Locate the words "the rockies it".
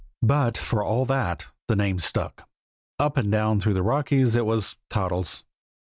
3.75-4.47